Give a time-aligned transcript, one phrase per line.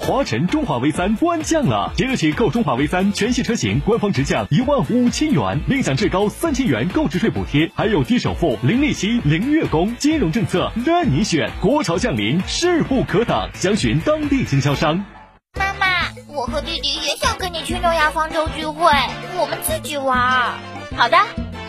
[0.00, 11.50] 华晨中华 V 三官降了，即日起购中华 V 三全系车型，官方直降一万五千元，另享最高三千元购置税补贴，还有低首付、零利息、零月供，金融政策任你选。
[11.60, 15.04] 国潮降临，势不可挡，详询当地经销商。
[15.58, 15.86] 妈妈，
[16.28, 18.90] 我和弟弟也想跟你去诺亚方舟聚会，
[19.36, 20.54] 我们自己玩。
[20.96, 21.18] 好的。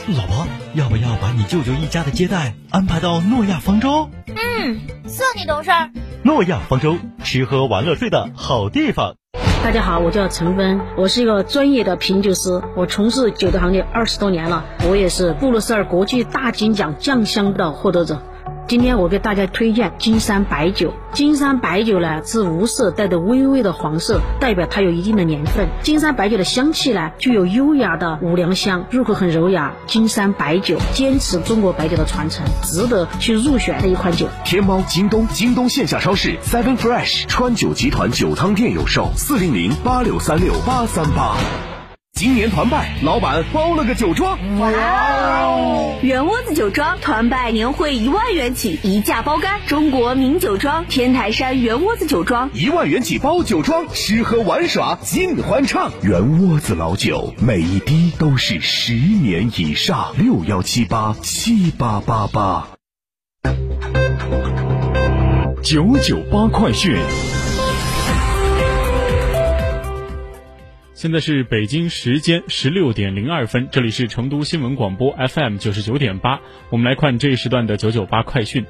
[0.07, 4.09] 老婆，要不要把你舅舅一家的接待安排到诺亚方舟？
[4.27, 5.89] 嗯，算你懂事儿。
[6.21, 9.15] 诺亚方舟，吃喝玩乐睡的好地方。
[9.63, 18.21] 大家好，我叫陈芬，我是一个专业的品酒师，我从事酒的行业二十多年了，我也是布鲁塞尔国际大金奖酱香的获得者。
[18.69, 20.93] 今天我给大家推荐金山白酒。
[21.11, 25.67] 金山白酒呢是无色，带着微微的黄色，代表它有一定的年份。
[25.81, 29.73] 金山白酒的香气呢具有优雅的五粮香，入口很柔雅。
[29.87, 34.27] 金山白酒坚持中国白酒的传承，值得去入选的一款酒。
[34.45, 41.35] 天猫、京东、京东线下超市、Seven Fresh、川酒集团酒汤店有售，四零零八六三六八三八。
[42.19, 44.37] 今年团拜，老板包了个酒庄。
[44.59, 44.69] 哇
[45.45, 45.97] 哦！
[46.01, 49.61] 圆窝子酒庄团拜年会一万元起，一价包干。
[49.67, 55.93] 中国名酒庄天台山圆窝子酒庄，一万元起包酒庄，吃喝玩耍尽欢畅。
[56.01, 60.07] 圆窝子老酒，每一滴都是十年以上。
[60.17, 62.67] 六幺七八七八八八。
[65.63, 66.97] 九九八快讯。
[71.01, 78.65] 现在是北京时间十六点零二分，这里是成都新闻广播 FM 九十九点八，我们来看这一时段的九九八快讯。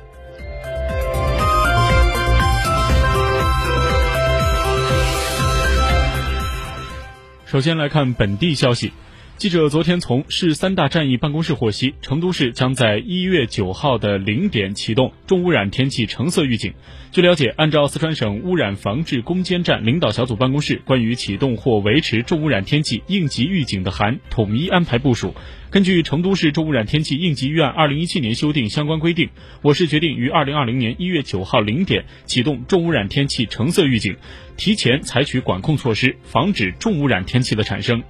[7.48, 8.94] 首先来看本地消息。
[9.40, 16.74] 记者昨天从市三大战役办公室获悉，成都市将在一月九号的零点启动重污染天气橙色预警。
[17.14, 25.34] 据了解，按照四川省污染防治攻坚战领导小组办公室关于启动或维持重污染天气应急预警的函统一安排部署。
[25.70, 29.30] 根据成都市重污染天气应急预案二零一七年修订相关规定，
[29.62, 34.18] 我市决定于二零二零年一月九号零点启动重污染天气橙色预警，
[34.58, 38.04] 提前采取管控措施，防止重污染天气的产生。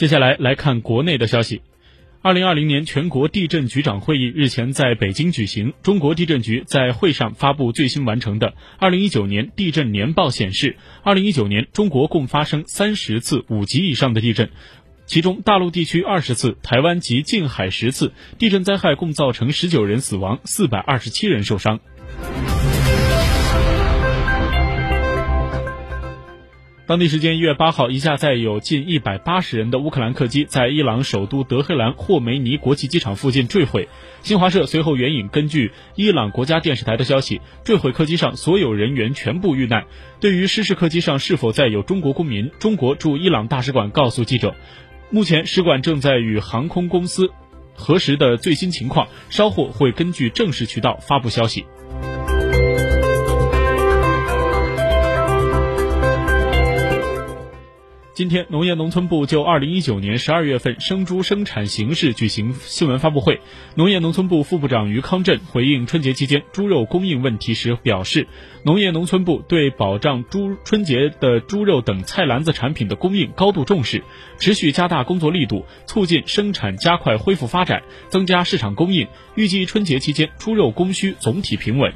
[0.00, 1.60] 接下来来看国内的消息。
[2.22, 5.74] 二零二零年全国地震局长会议日前在北京举行。
[5.82, 14.48] 中国地震局在会上发布最新完成的二零一九年地震年报显示，二零一九年中国共发生三十次五级以上的地震，
[15.04, 18.14] 其中大陆地区二十次，台湾及近海十次。
[18.38, 21.78] 地震灾害共造成十九人死亡，四百二十七人受伤。
[26.90, 33.88] 当地时间一月八号，一架载有近一百八十人的乌克兰客机在伊朗首都德黑兰霍梅尼国际机场附近坠毁。
[34.22, 39.84] 新华社随后援引根据伊朗国家电视台的消息，坠毁客机上所有人员全部遇难。
[40.18, 44.56] 对于失事客机上是否载有中国公民，中国驻伊朗大使馆告诉记者，
[45.10, 47.30] 目前使馆正在与航空公司
[47.76, 51.64] 核实的最新情况，稍后会根据正式渠道发布消息。
[58.20, 63.40] 今天，农业农村部就二零一九年十二月份生猪生产形势举行新闻发布会。
[63.76, 68.28] 农业农村部副部长于康震回应春节期间猪肉供应问题时表示，
[68.62, 74.04] 农业农村部对保障猪春节的猪肉等菜篮子产品的供应高度重视，
[74.38, 79.08] 持续加大工作力度，促进生产加快恢复发展，增加市场供应。
[79.34, 81.90] 预计春节期间猪肉供需总体平稳。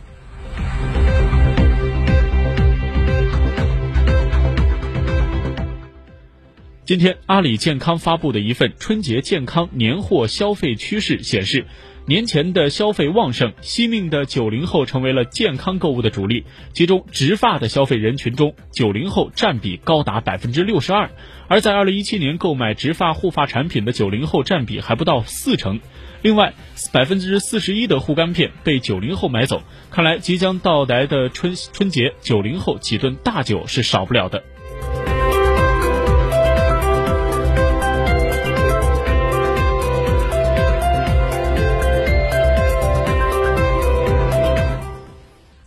[6.87, 11.65] 今天，阿里健康发布的一份春节健康年货消费趋势显示，
[12.05, 16.45] 年前的消费旺盛，惜命的九零后成为了健康购物的主力。
[16.75, 21.11] 其中，植发的消费人群中，九零后占比高达百分之六十二，
[21.49, 25.81] 而在二零一七年购买植发护发产品的九零后占比还不到四成。
[26.21, 26.53] 另外，
[26.93, 29.63] 百分之四十一的护肝片被九零后买走。
[29.91, 34.45] 看来，即将到来的春春节，九零后几顿大酒是少不了的。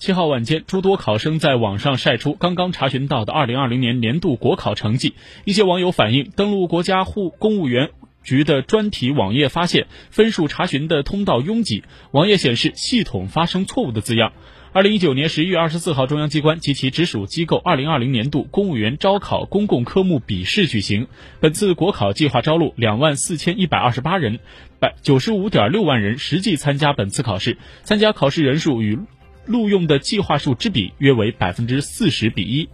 [0.07, 5.15] 七号晚间，诸多考生在网上晒出刚刚查询到的二零二零年年度国考成绩。
[5.44, 7.89] 一些网友反映，登录国家户公务员
[8.24, 14.31] 局的专题网页，发现分数查询的通道拥挤，网页显示系统发生错误的字样。
[14.71, 21.07] 二零一九年十一月二十四号，中央机关及其直属机构二零二零年度公务员招考公共科目笔试举行。
[21.42, 24.39] 本次国考计划招录两万四千一百二十八人，
[24.80, 29.00] 百九十五点六万人实际参加本次考试，参加考试人数与。
[29.47, 32.69] 录用的计划数之比约为百分之四十比一。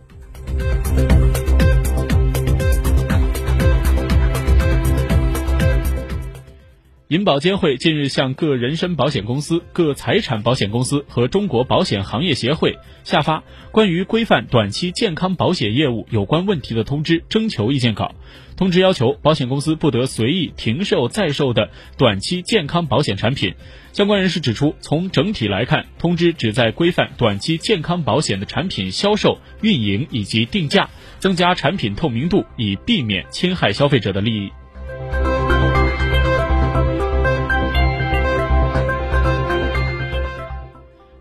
[7.14, 18.16] 银保监会近日向各人身保险公司、各财产保险公司和中国保险行业协会下发关于规范短期健康保险业务有关问题的通知征求意见稿。
[18.58, 21.70] 通知要求，保险公司不得随意停售在售的
[22.00, 23.54] 短期健康保险产品。
[23.92, 30.90] 相关人士指出，从整体来看，通知旨在规范短期健康保险的产品销售、运营以及定价，
[31.20, 34.50] 增加产品透明度，以避免侵害消费者的利益。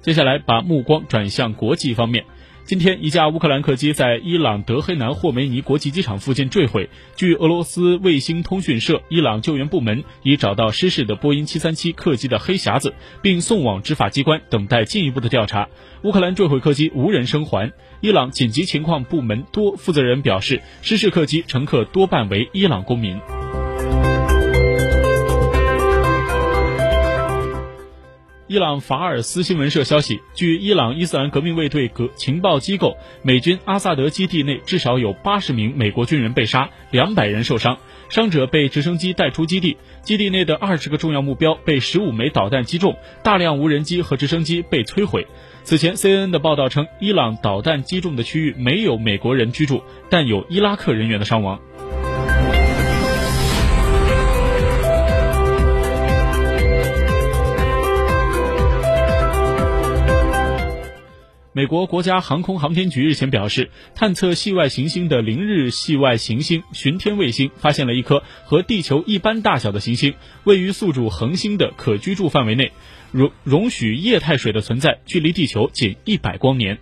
[0.03, 2.25] 接下来，把目光转向国际方面。
[2.65, 6.91] 今天，一架乌克兰客机在伊朗德黑南霍梅尼国际机场附近坠毁。
[7.15, 15.69] 据俄罗斯卫星通讯社，伊朗救援部门已找到失事的波音737客机的黑匣子，并送往执法机关等待进一步的调查。
[16.03, 17.73] 乌克兰坠毁客机无人生还。
[18.01, 23.21] 伊朗紧急情况部门多负责人表示，失事客机乘客多半为伊朗公民。
[28.53, 37.79] 伊朗法尔斯新闻社消息，据伊朗伊斯兰革命卫队革情报机构，美军阿萨德基地内至少有八十名美国军人被杀，两百人受伤，
[38.11, 39.79] 伤者被直升机带出基地。
[40.03, 45.27] 基地内的二十个重要目标被十五枚导弹击中，大量无人机和直升机被摧毁。
[45.63, 51.59] 此前，CNN 的报道称，伊朗导弹击中的区域没有美国人居住，但有伊拉克人员的伤亡。
[61.63, 72.73] 美国国家航空航天局日前表示，探测系外行星的零日系外行星巡天卫星发现了一颗和地球一般大小的行星，位于宿主恒星的可居住范围内，
[73.13, 76.81] 容容许液态水的存在，距离地球仅一百光年。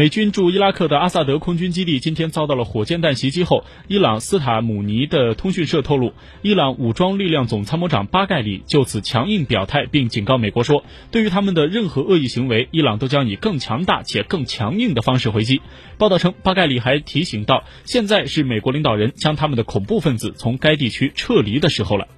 [0.00, 15.60] 美军驻伊拉克的阿萨德空军基地今天遭到了火箭弹袭击后，伊朗斯塔姆尼的通讯社透露，伊朗武装力量总参谋长巴盖里就此强硬表态，并警告美国说，对于他们的任何恶意行为，伊朗都将以更强大且更强硬的方式回击。
[15.98, 22.08] 报道称，巴盖里还提醒到，现在是美国领导人将他们的恐怖分子从该地区撤离的时候了。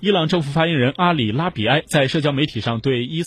[0.00, 3.26] 伊朗政府发言人阿里拉比埃在社交媒体上对伊斯。